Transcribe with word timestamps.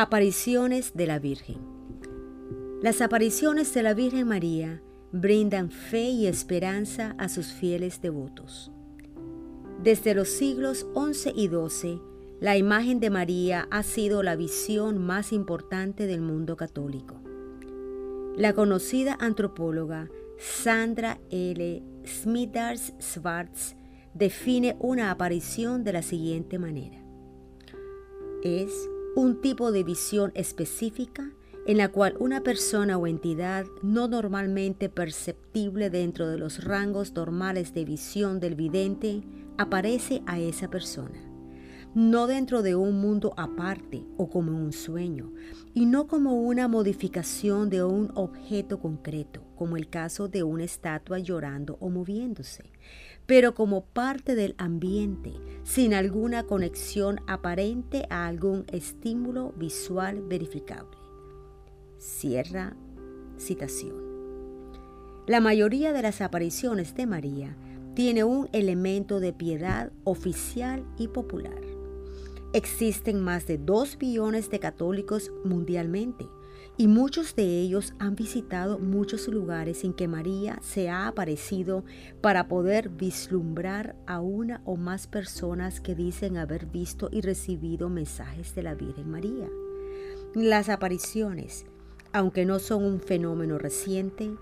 Apariciones 0.00 0.94
de 0.94 1.08
la 1.08 1.18
Virgen. 1.18 1.56
Las 2.80 3.00
apariciones 3.00 3.74
de 3.74 3.82
la 3.82 3.94
Virgen 3.94 4.28
María 4.28 4.80
brindan 5.10 5.72
fe 5.72 6.04
y 6.04 6.28
esperanza 6.28 7.16
a 7.18 7.28
sus 7.28 7.48
fieles 7.48 8.00
devotos. 8.00 8.70
Desde 9.82 10.14
los 10.14 10.28
siglos 10.28 10.86
XI 10.94 11.30
y 11.34 11.48
XII, 11.48 12.00
la 12.38 12.56
imagen 12.56 13.00
de 13.00 13.10
María 13.10 13.66
ha 13.72 13.82
sido 13.82 14.22
la 14.22 14.36
visión 14.36 15.04
más 15.04 15.32
importante 15.32 16.06
del 16.06 16.20
mundo 16.20 16.56
católico. 16.56 17.20
La 18.36 18.52
conocida 18.52 19.16
antropóloga 19.18 20.08
Sandra 20.38 21.18
L. 21.30 21.82
Smithers 22.06 22.94
Schwartz 23.00 23.74
define 24.14 24.76
una 24.78 25.10
aparición 25.10 25.82
de 25.82 25.92
la 25.92 26.02
siguiente 26.02 26.60
manera. 26.60 27.02
Es 28.44 28.88
un 29.18 29.40
tipo 29.40 29.72
de 29.72 29.82
visión 29.82 30.30
específica 30.36 31.32
en 31.66 31.76
la 31.76 31.88
cual 31.88 32.14
una 32.20 32.44
persona 32.44 32.96
o 32.96 33.08
entidad 33.08 33.66
no 33.82 34.06
normalmente 34.06 34.88
perceptible 34.88 35.90
dentro 35.90 36.28
de 36.28 36.38
los 36.38 36.62
rangos 36.62 37.12
normales 37.14 37.74
de 37.74 37.84
visión 37.84 38.38
del 38.38 38.54
vidente 38.54 39.24
aparece 39.56 40.22
a 40.26 40.38
esa 40.38 40.70
persona, 40.70 41.18
no 41.94 42.26
dentro 42.26 42.62
de 42.62 42.74
un 42.74 43.00
mundo 43.00 43.34
aparte 43.36 44.04
o 44.16 44.28
como 44.28 44.52
un 44.52 44.72
sueño, 44.72 45.32
y 45.74 45.86
no 45.86 46.06
como 46.06 46.34
una 46.34 46.68
modificación 46.68 47.70
de 47.70 47.84
un 47.84 48.10
objeto 48.14 48.78
concreto, 48.80 49.42
como 49.56 49.76
el 49.76 49.88
caso 49.88 50.28
de 50.28 50.42
una 50.42 50.64
estatua 50.64 51.18
llorando 51.18 51.76
o 51.80 51.88
moviéndose, 51.90 52.70
pero 53.26 53.54
como 53.54 53.84
parte 53.84 54.34
del 54.34 54.54
ambiente, 54.58 55.32
sin 55.62 55.94
alguna 55.94 56.44
conexión 56.44 57.20
aparente 57.26 58.06
a 58.10 58.26
algún 58.26 58.64
estímulo 58.72 59.52
visual 59.56 60.22
verificable. 60.22 60.96
Cierra 61.98 62.76
citación. 63.38 64.08
La 65.26 65.40
mayoría 65.40 65.92
de 65.92 66.02
las 66.02 66.22
apariciones 66.22 66.94
de 66.94 67.06
María 67.06 67.56
tiene 67.94 68.24
un 68.24 68.48
elemento 68.52 69.20
de 69.20 69.32
piedad 69.32 69.92
oficial 70.04 70.84
y 70.96 71.08
popular. 71.08 71.77
Existen 72.58 73.22
más 73.22 73.46
de 73.46 73.56
2 73.56 73.98
billones 73.98 74.50
de 74.50 74.58
católicos 74.58 75.30
mundialmente 75.44 76.26
y 76.76 76.88
muchos 76.88 77.36
de 77.36 77.44
ellos 77.60 77.94
han 78.00 78.16
visitado 78.16 78.80
muchos 78.80 79.28
lugares 79.28 79.84
en 79.84 79.92
que 79.92 80.08
María 80.08 80.58
se 80.60 80.90
ha 80.90 81.06
aparecido 81.06 81.84
para 82.20 82.48
poder 82.48 82.88
vislumbrar 82.88 83.94
a 84.08 84.18
una 84.18 84.60
o 84.64 84.76
más 84.76 85.06
personas 85.06 85.80
que 85.80 85.94
dicen 85.94 86.36
haber 86.36 86.66
visto 86.66 87.08
y 87.12 87.20
recibido 87.20 87.90
mensajes 87.90 88.56
de 88.56 88.64
la 88.64 88.74
Virgen 88.74 89.08
María. 89.08 89.48
Las 90.34 90.68
apariciones, 90.68 91.64
aunque 92.12 92.44
no 92.44 92.58
son 92.58 92.84
un 92.84 92.98
fenómeno 92.98 93.58
reciente, 93.58 94.32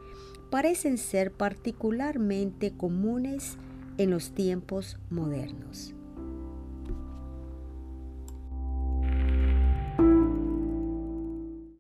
parecen 0.48 0.96
ser 0.96 1.32
particularmente 1.32 2.72
comunes 2.78 3.58
en 3.98 4.08
los 4.08 4.30
tiempos 4.30 4.98
modernos. 5.10 5.92